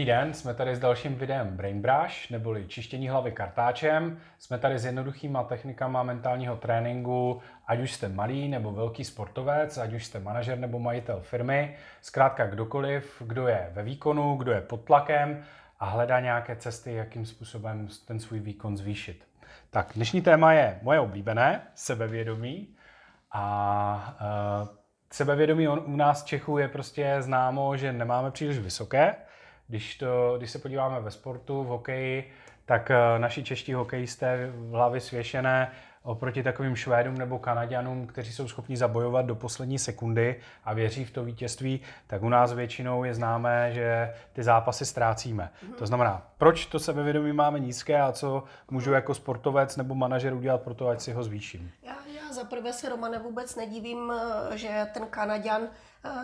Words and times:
Dobrý 0.00 0.12
den, 0.12 0.34
jsme 0.34 0.54
tady 0.54 0.76
s 0.76 0.78
dalším 0.78 1.14
videem 1.14 1.56
Brain 1.56 1.82
Brush, 1.82 2.30
neboli 2.30 2.66
čištění 2.66 3.08
hlavy 3.08 3.32
kartáčem. 3.32 4.18
Jsme 4.38 4.58
tady 4.58 4.78
s 4.78 4.84
jednoduchýma 4.84 5.44
technikama 5.44 6.02
mentálního 6.02 6.56
tréninku, 6.56 7.40
ať 7.66 7.80
už 7.80 7.92
jste 7.92 8.08
malý 8.08 8.48
nebo 8.48 8.72
velký 8.72 9.04
sportovec, 9.04 9.78
ať 9.78 9.92
už 9.92 10.04
jste 10.04 10.20
manažer 10.20 10.58
nebo 10.58 10.78
majitel 10.78 11.20
firmy, 11.20 11.76
zkrátka 12.00 12.46
kdokoliv, 12.46 13.22
kdo 13.26 13.46
je 13.46 13.70
ve 13.72 13.82
výkonu, 13.82 14.36
kdo 14.36 14.52
je 14.52 14.60
pod 14.60 14.84
tlakem 14.84 15.42
a 15.78 15.84
hledá 15.84 16.20
nějaké 16.20 16.56
cesty, 16.56 16.94
jakým 16.94 17.26
způsobem 17.26 17.88
ten 18.06 18.20
svůj 18.20 18.40
výkon 18.40 18.76
zvýšit. 18.76 19.24
Tak, 19.70 19.92
dnešní 19.94 20.22
téma 20.22 20.52
je 20.52 20.78
moje 20.82 21.00
oblíbené, 21.00 21.62
sebevědomí. 21.74 22.68
A 23.32 24.16
uh, 24.62 24.68
sebevědomí 25.12 25.68
u 25.68 25.96
nás 25.96 26.24
Čechů 26.24 26.58
je 26.58 26.68
prostě 26.68 27.16
známo, 27.18 27.76
že 27.76 27.92
nemáme 27.92 28.30
příliš 28.30 28.58
vysoké. 28.58 29.14
Když, 29.70 29.96
to, 29.96 30.34
když 30.38 30.50
se 30.50 30.58
podíváme 30.58 31.00
ve 31.00 31.10
sportu, 31.10 31.64
v 31.64 31.66
hokeji, 31.66 32.30
tak 32.64 32.90
eh, 32.90 33.18
naši 33.18 33.42
čeští 33.42 33.72
hokejisté 33.72 34.50
v 34.54 34.70
hlavě 34.70 35.00
svěšené 35.00 35.70
oproti 36.02 36.42
takovým 36.42 36.76
Švédům 36.76 37.18
nebo 37.18 37.38
Kanaďanům, 37.38 38.06
kteří 38.06 38.32
jsou 38.32 38.48
schopni 38.48 38.76
zabojovat 38.76 39.26
do 39.26 39.34
poslední 39.34 39.78
sekundy 39.78 40.36
a 40.64 40.74
věří 40.74 41.04
v 41.04 41.10
to 41.10 41.24
vítězství, 41.24 41.80
tak 42.06 42.22
u 42.22 42.28
nás 42.28 42.52
většinou 42.52 43.04
je 43.04 43.14
známé, 43.14 43.72
že 43.72 44.14
ty 44.32 44.42
zápasy 44.42 44.86
ztrácíme. 44.86 45.50
Mm-hmm. 45.52 45.74
To 45.74 45.86
znamená, 45.86 46.26
proč 46.38 46.66
to 46.66 46.78
sebevědomí 46.78 47.32
máme 47.32 47.60
nízké 47.60 48.00
a 48.00 48.12
co 48.12 48.44
můžu 48.70 48.92
jako 48.92 49.14
sportovec 49.14 49.76
nebo 49.76 49.94
manažer 49.94 50.34
udělat 50.34 50.62
pro 50.62 50.74
to, 50.74 50.88
ať 50.88 51.00
si 51.00 51.12
ho 51.12 51.24
zvýším? 51.24 51.70
Já, 51.82 51.96
já 52.14 52.32
za 52.32 52.44
prvé 52.44 52.72
se 52.72 52.88
Romane 52.88 53.18
vůbec 53.18 53.56
nedivím, 53.56 54.12
eh, 54.52 54.58
že 54.58 54.86
ten 54.94 55.06
Kanaďan 55.06 55.62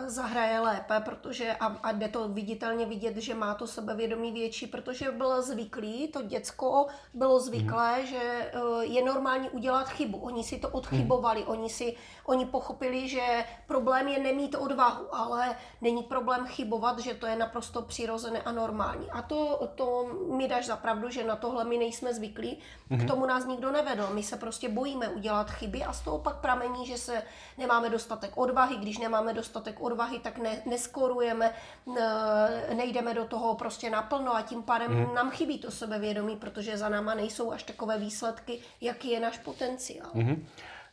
zahraje 0.05 0.59
lépe, 0.59 0.99
protože 1.05 1.53
a, 1.53 1.65
a 1.65 1.91
jde 1.91 2.07
to 2.07 2.27
viditelně 2.27 2.85
vidět, 2.85 3.17
že 3.17 3.35
má 3.35 3.53
to 3.53 3.67
sebevědomí 3.67 4.31
větší, 4.31 4.67
protože 4.67 5.11
byl 5.11 5.41
zvyklý, 5.41 6.07
to 6.07 6.21
děcko 6.21 6.87
bylo 7.13 7.39
zvyklé, 7.39 7.99
mm. 7.99 8.05
že 8.05 8.21
eh, 8.21 8.85
je 8.85 9.05
normální 9.05 9.49
udělat 9.49 9.89
chybu. 9.89 10.17
Oni 10.17 10.43
si 10.43 10.59
to 10.59 10.69
odchybovali, 10.69 11.41
mm. 11.41 11.47
oni 11.47 11.69
si 11.69 11.95
oni 12.27 12.45
pochopili, 12.45 13.09
že 13.09 13.45
problém 13.67 14.07
je 14.07 14.19
nemít 14.19 14.55
odvahu, 14.55 15.15
ale 15.15 15.55
není 15.81 16.03
problém 16.03 16.47
chybovat, 16.47 16.99
že 16.99 17.13
to 17.13 17.25
je 17.25 17.35
naprosto 17.35 17.81
přirozené 17.81 18.41
a 18.41 18.51
normální. 18.51 19.11
A 19.11 19.21
to, 19.21 19.69
to 19.75 20.05
mi 20.31 20.47
dáš 20.47 20.65
zapravdu, 20.65 21.09
že 21.09 21.23
na 21.23 21.35
tohle 21.35 21.63
my 21.63 21.77
nejsme 21.77 22.13
zvyklí, 22.13 22.59
mm. 22.89 22.99
k 22.99 23.07
tomu 23.07 23.25
nás 23.25 23.45
nikdo 23.45 23.71
nevedl. 23.71 24.09
My 24.13 24.23
se 24.23 24.37
prostě 24.37 24.69
bojíme 24.69 25.09
udělat 25.09 25.51
chyby 25.51 25.83
a 25.83 25.93
z 25.93 26.01
toho 26.01 26.19
pak 26.19 26.35
pramení, 26.35 26.85
že 26.85 26.97
se 26.97 27.23
nemáme 27.57 27.89
dostatek 27.89 28.31
odvahy, 28.37 28.75
když 28.75 28.97
nemáme 28.97 29.33
dostatek 29.33 29.66
dostatek 29.67 29.81
odvahy, 29.81 30.19
tak 30.19 30.37
ne, 30.37 30.61
neskorujeme, 30.65 31.51
nejdeme 32.75 33.13
do 33.13 33.25
toho 33.25 33.55
prostě 33.55 33.89
naplno 33.89 34.35
a 34.35 34.41
tím 34.41 34.63
pádem 34.63 34.91
mm. 34.91 35.15
nám 35.15 35.31
chybí 35.31 35.59
to 35.59 35.71
sebevědomí, 35.71 36.35
protože 36.35 36.77
za 36.77 36.89
náma 36.89 37.13
nejsou 37.13 37.51
až 37.51 37.63
takové 37.63 37.97
výsledky, 37.97 38.59
jaký 38.81 39.11
je 39.11 39.19
náš 39.19 39.37
potenciál. 39.37 40.09
Mm-hmm. 40.15 40.37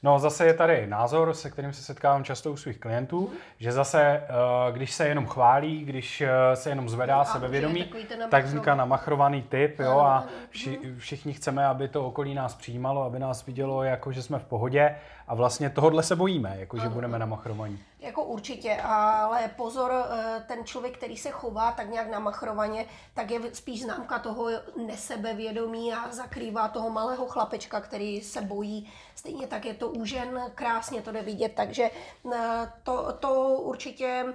No 0.05 0.19
zase 0.19 0.47
je 0.47 0.55
tady 0.55 0.87
názor, 0.87 1.35
se 1.35 1.51
kterým 1.51 1.73
se 1.73 1.83
setkávám 1.83 2.25
často 2.25 2.53
u 2.53 2.57
svých 2.57 2.79
klientů, 2.79 3.21
mm. 3.21 3.37
že 3.59 3.73
zase, 3.73 4.03
eh, 4.03 4.73
když 4.73 4.93
se 4.93 5.09
jenom 5.09 5.27
chválí, 5.27 5.85
když 5.85 6.21
eh, 6.21 6.57
se 6.57 6.69
jenom 6.69 6.89
zvedá 6.89 7.19
no, 7.19 7.25
sebevědomí, 7.25 7.91
tak 8.31 8.45
vzniká 8.45 8.75
namachrovaný 8.75 9.43
typ 9.43 9.79
jo, 9.79 9.99
a 9.99 10.25
vši, 10.51 10.79
mhm. 10.85 10.99
všichni 10.99 11.33
chceme, 11.33 11.67
aby 11.67 11.89
to 11.89 12.07
okolí 12.07 12.35
nás 12.35 12.55
přijímalo, 12.55 13.03
aby 13.03 13.19
nás 13.19 13.47
vidělo, 13.47 13.83
jako 13.83 14.13
že 14.13 14.23
jsme 14.23 14.39
v 14.39 14.45
pohodě 14.45 14.97
a 15.29 15.35
vlastně 15.35 15.71
tohodle 15.71 16.03
se 16.03 16.17
bojíme, 16.17 16.57
jako 16.59 16.79
že 16.79 16.89
budeme 16.89 17.19
namachrovaní. 17.19 17.79
Jako 18.05 18.25
určitě, 18.25 18.77
ale 18.83 19.51
pozor, 19.57 19.93
eh, 19.93 20.45
ten 20.49 20.65
člověk, 20.65 20.97
který 20.97 21.17
se 21.17 21.31
chová 21.31 21.73
tak 21.73 21.91
nějak 21.91 22.11
namachrovaně, 22.11 22.87
tak 23.15 23.31
je 23.31 23.55
spíš 23.55 23.83
známka 23.83 24.19
toho 24.19 24.49
nesebevědomí 24.87 25.93
a 25.95 26.13
zakrývá 26.13 26.69
toho 26.69 26.91
malého 26.91 27.27
chlapečka, 27.27 27.81
který 27.81 28.21
se 28.21 28.41
bojí. 28.41 28.93
Stejně 29.15 29.47
tak 29.47 29.65
je 29.65 29.75
to 29.75 29.89
u 29.89 30.05
žen, 30.05 30.51
krásně 30.55 31.03
to 31.03 31.13
jde 31.13 31.23
vidět, 31.23 31.53
takže 31.57 31.91
eh, 32.35 32.73
to, 32.83 33.13
to 33.13 33.45
určitě 33.45 34.35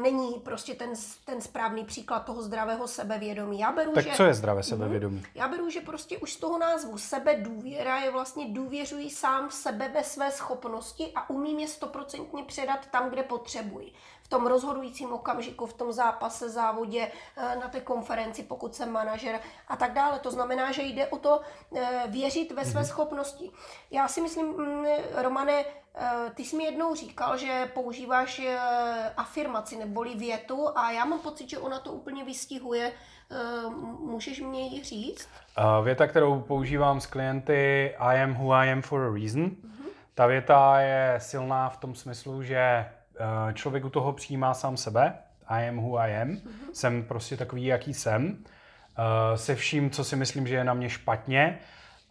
není 0.00 0.32
prostě 0.32 0.74
ten, 0.74 0.92
ten 1.24 1.40
správný 1.40 1.84
příklad 1.84 2.24
toho 2.24 2.42
zdravého 2.42 2.88
sebevědomí. 2.88 3.58
Já 3.58 3.72
beru, 3.72 3.92
tak 3.92 4.04
že, 4.04 4.10
co 4.10 4.24
je 4.24 4.34
zdravé 4.34 4.58
mhm. 4.58 4.68
sebevědomí? 4.68 5.22
Já 5.34 5.48
beru, 5.48 5.70
že 5.70 5.80
prostě 5.80 6.18
už 6.18 6.32
z 6.32 6.36
toho 6.36 6.58
názvu 6.58 6.98
sebe 6.98 7.34
důvěra 7.34 7.98
je 7.98 8.10
vlastně 8.10 8.48
důvěřuji 8.48 9.10
sám 9.10 9.48
v 9.48 9.54
sebe 9.54 9.88
ve 9.88 10.04
své 10.04 10.30
schopnosti 10.30 11.12
a 11.14 11.30
umím 11.30 11.58
je 11.58 11.68
stoprocentně 11.68 12.44
předat 12.44 12.86
tam, 12.86 13.10
kde 13.10 13.22
potřebuji. 13.22 13.92
V 14.22 14.28
tom 14.28 14.46
rozhodujícím 14.46 15.12
okamžiku, 15.12 15.66
v 15.66 15.72
tom 15.72 15.92
zápase, 15.92 16.50
závodě, 16.50 17.12
eh, 17.36 17.56
na 17.56 17.68
té 17.68 17.80
konferenci, 17.80 18.42
pokud 18.42 18.74
jsem 18.74 18.92
manažer 18.92 19.40
a 19.68 19.76
tak 19.76 19.92
dále. 19.92 20.18
To 20.18 20.30
znamená, 20.30 20.72
že 20.72 20.82
jde 20.82 21.06
o 21.06 21.18
to 21.18 21.40
eh, 21.76 22.02
věřit 22.08 22.52
ve 22.52 22.64
své 22.64 22.80
mm-hmm. 22.80 22.84
schopnosti. 22.84 23.50
Já 23.90 24.08
si 24.08 24.20
myslím, 24.20 24.46
mm, 24.46 24.86
Romane, 25.14 25.64
Eh, 25.64 25.81
ty 26.34 26.44
jsi 26.44 26.56
mi 26.56 26.64
jednou 26.64 26.94
říkal, 26.94 27.38
že 27.38 27.70
používáš 27.74 28.38
eh, 28.38 28.58
afirmaci 29.16 29.76
neboli 29.76 30.14
větu 30.14 30.68
a 30.78 30.90
já 30.90 31.04
mám 31.04 31.18
pocit, 31.18 31.50
že 31.50 31.58
ona 31.58 31.78
to 31.78 31.92
úplně 31.92 32.24
vystihuje. 32.24 32.92
Eh, 33.30 33.70
můžeš 34.00 34.40
mě 34.40 34.68
ji 34.68 34.84
říct? 34.84 35.28
Věta, 35.84 36.06
kterou 36.06 36.40
používám 36.40 37.00
s 37.00 37.06
klienty 37.06 37.94
I 37.98 38.22
am 38.22 38.34
who 38.34 38.52
I 38.52 38.72
am 38.72 38.82
for 38.82 39.00
a 39.02 39.14
reason. 39.14 39.44
Uh-huh. 39.44 39.88
Ta 40.14 40.26
věta 40.26 40.80
je 40.80 41.14
silná 41.18 41.68
v 41.68 41.76
tom 41.76 41.94
smyslu, 41.94 42.42
že 42.42 42.86
člověk 43.52 43.84
u 43.84 43.90
toho 43.90 44.12
přijímá 44.12 44.54
sám 44.54 44.76
sebe. 44.76 45.18
I 45.46 45.68
am 45.68 45.76
who 45.76 45.98
I 45.98 46.20
am. 46.22 46.28
Uh-huh. 46.28 46.72
Jsem 46.72 47.04
prostě 47.04 47.36
takový, 47.36 47.64
jaký 47.64 47.94
jsem. 47.94 48.44
Se 49.34 49.54
vším, 49.54 49.90
co 49.90 50.04
si 50.04 50.16
myslím, 50.16 50.46
že 50.46 50.54
je 50.54 50.64
na 50.64 50.74
mě 50.74 50.88
špatně 50.88 51.58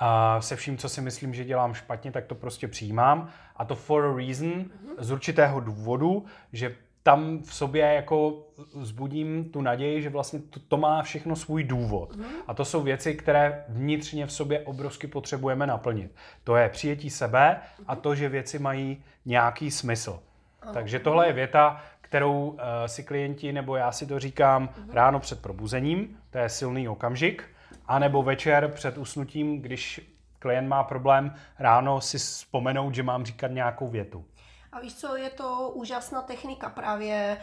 a 0.03 0.41
se 0.41 0.55
vším, 0.55 0.77
co 0.77 0.89
si 0.89 1.01
myslím, 1.01 1.33
že 1.33 1.45
dělám 1.45 1.73
špatně, 1.73 2.11
tak 2.11 2.25
to 2.25 2.35
prostě 2.35 2.67
přijímám. 2.67 3.29
A 3.55 3.65
to 3.65 3.75
for 3.75 4.05
a 4.05 4.17
reason, 4.17 4.49
mm-hmm. 4.49 4.95
z 4.97 5.11
určitého 5.11 5.59
důvodu, 5.59 6.25
že 6.53 6.75
tam 7.03 7.39
v 7.43 7.53
sobě 7.53 7.93
jako 7.93 8.47
zbudím 8.81 9.49
tu 9.49 9.61
naději, 9.61 10.01
že 10.01 10.09
vlastně 10.09 10.39
to, 10.39 10.59
to 10.59 10.77
má 10.77 11.03
všechno 11.03 11.35
svůj 11.35 11.63
důvod. 11.63 12.15
Mm. 12.15 12.25
A 12.47 12.53
to 12.53 12.65
jsou 12.65 12.81
věci, 12.81 13.15
které 13.15 13.63
vnitřně 13.69 14.25
v 14.25 14.31
sobě 14.31 14.59
obrovsky 14.59 15.07
potřebujeme 15.07 15.67
naplnit. 15.67 16.15
To 16.43 16.55
je 16.55 16.69
přijetí 16.69 17.09
sebe 17.09 17.57
a 17.87 17.95
to, 17.95 18.15
že 18.15 18.29
věci 18.29 18.59
mají 18.59 19.03
nějaký 19.25 19.71
smysl. 19.71 20.19
Mm. 20.67 20.73
Takže 20.73 20.99
tohle 20.99 21.27
je 21.27 21.33
věta, 21.33 21.81
kterou 22.01 22.47
uh, 22.47 22.57
si 22.85 23.03
klienti, 23.03 23.53
nebo 23.53 23.75
já 23.75 23.91
si 23.91 24.05
to 24.05 24.19
říkám 24.19 24.61
mm. 24.61 24.89
ráno 24.89 25.19
před 25.19 25.41
probuzením, 25.41 26.17
to 26.29 26.37
je 26.37 26.49
silný 26.49 26.89
okamžik, 26.89 27.43
a 27.91 27.99
nebo 27.99 28.23
večer 28.23 28.71
před 28.75 28.97
usnutím, 28.97 29.61
když 29.61 30.01
klient 30.39 30.67
má 30.67 30.83
problém 30.83 31.35
ráno 31.59 32.01
si 32.01 32.17
vzpomenout, 32.17 32.95
že 32.95 33.03
mám 33.03 33.25
říkat 33.25 33.47
nějakou 33.47 33.87
větu. 33.87 34.25
A 34.71 34.79
víš 34.79 34.95
co, 34.95 35.15
je 35.15 35.29
to 35.29 35.71
úžasná 35.73 36.21
technika 36.21 36.69
právě 36.69 37.15
e, 37.15 37.37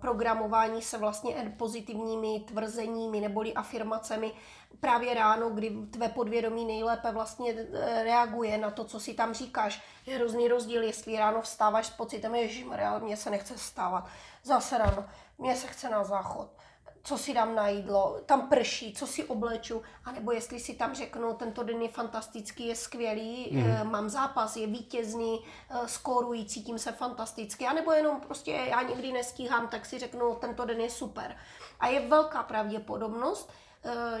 programování 0.00 0.82
se 0.82 0.98
vlastně 0.98 1.54
pozitivními 1.56 2.40
tvrzeními 2.40 3.20
neboli 3.20 3.54
afirmacemi 3.54 4.32
právě 4.80 5.14
ráno, 5.14 5.50
kdy 5.50 5.70
tvé 5.90 6.08
podvědomí 6.08 6.64
nejlépe 6.64 7.12
vlastně 7.12 7.52
e, 7.52 8.04
reaguje 8.04 8.58
na 8.58 8.70
to, 8.70 8.84
co 8.84 9.00
si 9.00 9.14
tam 9.14 9.34
říkáš. 9.34 9.82
Je 10.06 10.16
hrozný 10.16 10.48
rozdíl, 10.48 10.82
jestli 10.82 11.16
ráno 11.16 11.42
vstáváš 11.42 11.86
s 11.86 11.90
pocitem, 11.90 12.32
že 12.48 12.64
mně 13.02 13.16
se 13.16 13.30
nechce 13.30 13.54
vstávat. 13.54 14.08
Zase 14.44 14.78
ráno, 14.78 15.04
mně 15.38 15.56
se 15.56 15.66
chce 15.66 15.90
na 15.90 16.04
záchod 16.04 16.48
co 17.04 17.18
si 17.18 17.34
dám 17.34 17.54
na 17.54 17.68
jídlo, 17.68 18.20
tam 18.26 18.48
prší, 18.48 18.92
co 18.92 19.06
si 19.06 19.24
obleču, 19.24 19.82
anebo 20.04 20.32
jestli 20.32 20.60
si 20.60 20.74
tam 20.74 20.94
řeknu, 20.94 21.34
tento 21.34 21.62
den 21.62 21.82
je 21.82 21.88
fantastický, 21.88 22.66
je 22.66 22.76
skvělý, 22.76 23.48
mm. 23.52 23.90
mám 23.90 24.08
zápas, 24.08 24.56
je 24.56 24.66
vítězný, 24.66 25.44
eh, 25.70 25.88
skorují, 25.88 26.46
cítím 26.46 26.78
se 26.78 26.92
fantasticky, 26.92 27.66
anebo 27.66 27.92
jenom 27.92 28.20
prostě 28.20 28.50
já 28.50 28.82
někdy 28.82 29.12
nestíhám, 29.12 29.68
tak 29.68 29.86
si 29.86 29.98
řeknu, 29.98 30.34
tento 30.34 30.64
den 30.64 30.80
je 30.80 30.90
super. 30.90 31.36
A 31.80 31.86
je 31.86 32.08
velká 32.08 32.42
pravděpodobnost, 32.42 33.52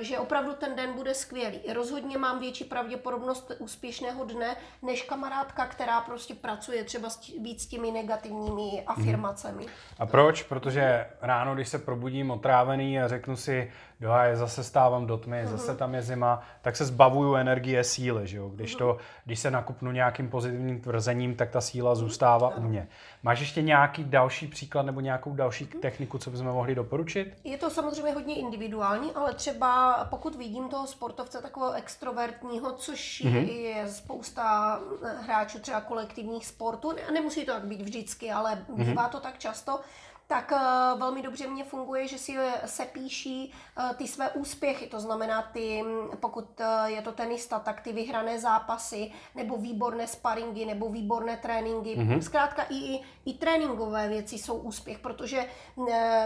že 0.00 0.18
opravdu 0.18 0.52
ten 0.52 0.76
den 0.76 0.92
bude 0.92 1.14
skvělý. 1.14 1.60
Rozhodně 1.72 2.18
mám 2.18 2.38
větší 2.38 2.64
pravděpodobnost 2.64 3.52
úspěšného 3.58 4.24
dne, 4.24 4.56
než 4.82 5.02
kamarádka, 5.02 5.66
která 5.66 6.00
prostě 6.00 6.34
pracuje 6.34 6.84
třeba 6.84 7.08
víc 7.40 7.62
s 7.62 7.66
těmi 7.66 7.90
negativními 7.90 8.82
afirmacemi. 8.86 9.66
A 9.98 10.06
proč? 10.06 10.42
Protože 10.42 11.06
ráno, 11.20 11.54
když 11.54 11.68
se 11.68 11.78
probudím 11.78 12.30
otrávený 12.30 13.00
a 13.00 13.08
řeknu 13.08 13.36
si, 13.36 13.72
jo, 14.02 14.10
a 14.12 14.36
zase 14.36 14.64
stávám 14.64 15.06
do 15.06 15.16
tmy, 15.16 15.42
zase 15.46 15.70
mhm. 15.70 15.78
tam 15.78 15.94
je 15.94 16.02
zima, 16.02 16.42
tak 16.62 16.76
se 16.76 16.84
zbavuju 16.84 17.34
energie 17.34 17.84
síly, 17.84 18.26
že 18.26 18.36
jo? 18.36 18.48
Když, 18.48 18.74
to, 18.74 18.96
když 19.24 19.38
se 19.38 19.50
nakupnu 19.50 19.92
nějakým 19.92 20.28
pozitivním 20.28 20.80
tvrzením, 20.80 21.34
tak 21.34 21.50
ta 21.50 21.60
síla 21.60 21.94
zůstává 21.94 22.56
u 22.56 22.62
mě. 22.62 22.88
Máš 23.22 23.40
ještě 23.40 23.62
nějaký 23.62 24.04
další 24.04 24.46
příklad 24.46 24.86
nebo 24.86 25.00
nějakou 25.00 25.34
další 25.34 25.68
mhm. 25.72 25.80
techniku, 25.80 26.18
co 26.18 26.30
bychom 26.30 26.46
mohli 26.46 26.74
doporučit? 26.74 27.36
Je 27.44 27.58
to 27.58 27.70
samozřejmě 27.70 28.12
hodně 28.12 28.34
individuální, 28.34 29.12
ale 29.12 29.34
třeba 29.34 30.04
pokud 30.10 30.34
vidím 30.34 30.68
toho 30.68 30.86
sportovce 30.86 31.42
takového 31.42 31.72
extrovertního, 31.72 32.72
což 32.72 33.22
mm-hmm. 33.24 33.48
je 33.50 33.88
spousta 33.88 34.80
hráčů 35.20 35.58
třeba 35.58 35.80
kolektivních 35.80 36.46
sportů, 36.46 36.92
a 37.08 37.12
nemusí 37.12 37.46
to 37.46 37.52
tak 37.52 37.64
být 37.64 37.82
vždycky, 37.82 38.30
ale 38.30 38.54
mm-hmm. 38.54 38.84
bývá 38.84 39.08
to 39.08 39.20
tak 39.20 39.38
často, 39.38 39.80
tak 40.26 40.52
uh, 40.52 41.00
velmi 41.00 41.22
dobře 41.22 41.46
mě 41.46 41.64
funguje, 41.64 42.08
že 42.08 42.18
si 42.18 42.36
se 42.64 42.84
píší 42.84 43.52
uh, 43.78 43.96
ty 43.96 44.08
své 44.08 44.30
úspěchy, 44.30 44.86
to 44.86 45.00
znamená 45.00 45.42
ty, 45.42 45.84
pokud 46.20 46.60
uh, 46.60 46.84
je 46.84 47.02
to 47.02 47.12
tenista, 47.12 47.58
tak 47.58 47.80
ty 47.80 47.92
vyhrané 47.92 48.38
zápasy, 48.38 49.12
nebo 49.34 49.56
výborné 49.56 50.06
sparingy, 50.06 50.64
nebo 50.64 50.88
výborné 50.88 51.36
tréninky. 51.36 51.96
Mm-hmm. 51.96 52.20
Zkrátka 52.20 52.66
i, 52.70 53.00
i 53.24 53.34
tréninkové 53.34 54.08
věci 54.08 54.38
jsou 54.38 54.56
úspěch, 54.56 54.98
protože 54.98 55.46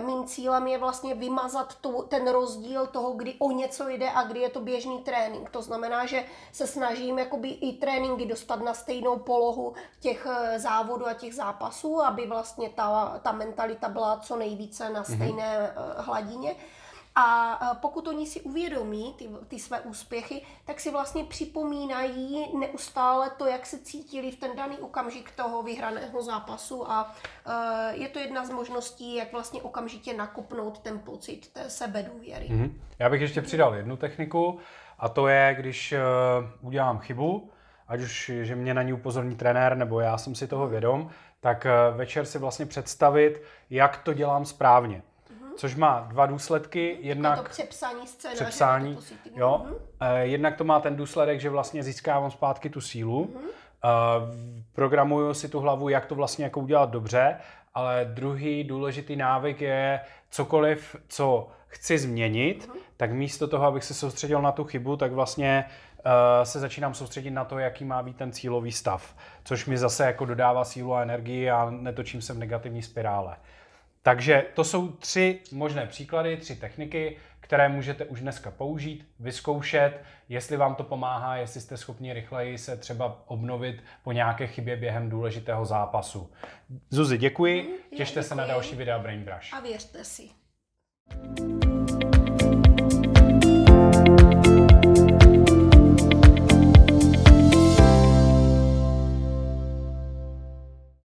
mým 0.01 0.25
cílem 0.25 0.67
je 0.67 0.79
vlastně 0.79 1.15
vymazat 1.15 1.75
tu, 1.75 2.03
ten 2.09 2.29
rozdíl 2.29 2.87
toho, 2.87 3.13
kdy 3.13 3.35
o 3.39 3.51
něco 3.51 3.89
jde 3.89 4.11
a 4.11 4.23
kdy 4.23 4.41
je 4.41 4.49
to 4.49 4.61
běžný 4.61 4.99
trénink. 4.99 5.51
To 5.51 5.63
znamená, 5.63 6.07
že 6.07 6.25
se 6.53 6.67
snažím 6.67 7.19
jakoby 7.19 7.49
i 7.49 7.73
tréninky 7.73 8.27
dostat 8.27 8.63
na 8.63 8.75
stejnou 8.75 9.19
polohu 9.19 9.75
těch 10.01 10.27
závodů 10.57 11.07
a 11.07 11.15
těch 11.15 11.35
zápasů, 11.35 12.03
aby 12.03 12.27
vlastně 12.27 12.69
ta, 12.69 13.21
ta 13.23 13.33
mentalita 13.33 13.89
byla 13.97 14.19
co 14.19 14.37
nejvíce 14.37 14.91
na 14.91 15.01
mhm. 15.01 15.15
stejné 15.15 15.59
mm-hmm. 15.59 16.05
hladině. 16.05 16.55
A 17.19 17.59
eh, 17.63 17.79
pokud 17.81 18.09
oni 18.09 18.27
si 18.27 18.41
uvědomí 18.41 19.15
ty, 19.19 19.29
ty 19.49 19.59
své 19.59 19.81
úspěchy, 19.81 20.43
tak 20.65 20.81
si 20.81 20.91
vlastně 20.91 21.25
připomínají 21.25 22.47
neustále 22.59 23.31
to, 23.31 23.47
jak 23.47 23.67
se 23.67 23.79
cítili 23.79 24.31
v 24.31 24.37
ten 24.37 24.51
daný 24.57 24.79
okamžik 24.79 25.31
toho 25.31 25.63
vyhraného 25.63 26.23
zápasu 26.23 26.91
a 26.91 27.05
uh, 27.47 27.53
je 28.03 28.09
to 28.09 28.19
jedna 28.19 28.45
z 28.45 28.51
možností, 28.51 29.15
jak 29.15 29.33
vlastně 29.33 29.63
okamžitě 29.63 30.15
nakopnout 30.15 30.79
ten 30.79 30.99
pocit 30.99 31.53
té 31.53 31.71
sebedůvěry. 31.71 32.47
Mm-hmm. 32.49 32.73
Já 32.99 33.11
bych 33.11 33.21
ještě 33.21 33.43
přidal 33.43 33.75
jednu 33.75 33.97
techniku 33.97 34.59
a 34.99 35.09
to 35.09 35.29
je, 35.29 35.57
když 35.59 35.95
udělám 36.61 36.99
chybu, 36.99 37.51
ať 37.89 38.01
už, 38.01 38.31
že 38.43 38.55
mě 38.57 38.75
na 38.75 38.83
ní 38.83 38.93
upozorní 38.93 39.37
trenér, 39.37 39.77
nebo 39.77 40.01
já 40.01 40.19
jsem 40.19 40.35
si 40.35 40.47
toho 40.47 40.69
vědom, 40.69 41.11
tak 41.47 41.67
eh, 41.67 41.71
večer 41.97 42.25
si 42.25 42.39
vlastně 42.39 42.67
představit, 42.67 43.43
jak 43.71 43.97
to 43.97 44.13
dělám 44.13 44.45
správně. 44.45 45.03
Mm-hmm. 45.03 45.55
Což 45.57 45.75
má 45.75 46.07
dva 46.09 46.27
důsledky. 46.27 46.99
Jednak 47.01 47.39
to 47.39 47.49
přepsání 47.49 48.07
scénáře. 48.07 48.45
Přepsání, 48.45 48.97
to 48.97 49.31
jo. 49.37 49.67
Mm-hmm. 49.67 50.21
Jednak 50.21 50.57
to 50.57 50.65
má 50.65 50.81
ten 50.81 50.97
důsledek, 50.97 51.41
že 51.41 51.51
vlastně 51.51 51.83
získávám 51.83 52.31
zpátky 52.31 52.71
tu 52.71 52.81
sílu. 52.81 53.35
Mm-hmm. 53.35 54.63
Programuju 54.73 55.35
si 55.35 55.49
tu 55.49 55.61
hlavu, 55.61 55.89
jak 55.89 56.07
to 56.07 56.15
vlastně 56.15 56.45
jako 56.45 56.61
udělat 56.61 56.91
dobře, 56.91 57.37
ale 57.75 58.05
druhý 58.05 58.65
důležitý 58.65 59.17
návyk 59.17 59.61
je 59.61 60.01
cokoliv, 60.31 60.97
co 61.09 61.49
chci 61.67 61.99
změnit, 61.99 62.69
mm-hmm. 62.69 62.79
tak 62.97 63.13
místo 63.13 63.49
toho, 63.49 63.67
abych 63.67 63.85
se 63.85 63.95
soustředil 63.95 64.43
na 64.43 64.53
tu 64.53 64.65
chybu, 64.65 64.97
tak 64.97 65.13
vlastně 65.13 65.65
Eh, 66.07 66.47
se 66.47 66.61
začínám 66.61 66.95
soustředit 66.95 67.31
na 67.31 67.45
to, 67.45 67.59
jaký 67.59 67.85
má 67.85 68.03
být 68.03 68.17
ten 68.17 68.33
cílový 68.33 68.73
stav, 68.73 69.17
což 69.45 69.67
mi 69.67 69.79
zase 69.79 70.05
jako 70.05 70.25
dodává 70.25 70.65
sílu 70.65 70.95
a 70.95 71.03
energii 71.03 71.51
a 71.51 71.71
netočím 71.71 72.23
se 72.23 72.33
v 72.33 72.39
negativní 72.39 72.83
spirále. 72.83 73.37
Takže 74.03 74.45
to 74.55 74.65
jsou 74.65 74.89
tři 74.89 75.41
možné 75.53 75.87
příklady, 75.87 76.37
tři 76.37 76.57
techniky, 76.57 77.17
které 77.41 77.69
můžete 77.69 78.05
už 78.05 78.21
dneska 78.21 78.51
použít, 78.51 79.09
vyzkoušet, 79.21 80.01
jestli 80.29 80.57
vám 80.57 80.75
to 80.75 80.83
pomáhá, 80.83 81.37
jestli 81.37 81.61
jste 81.61 81.77
schopni 81.77 82.13
rychleji 82.13 82.59
se 82.59 82.77
třeba 82.77 83.23
obnovit 83.27 83.83
po 84.05 84.13
nějaké 84.13 84.47
chybě 84.47 84.77
během 84.77 85.11
důležitého 85.11 85.65
zápasu. 85.65 86.31
Zuzi, 86.91 87.19
děkuji, 87.19 87.81
těšte 87.97 88.21
děkuji. 88.21 88.29
se 88.29 88.35
na 88.35 88.47
další 88.47 88.77
videa 88.77 88.99
Brain 88.99 89.25
Brush. 89.25 89.55
A 89.55 89.61
věřte 89.61 90.05
si. 90.05 90.31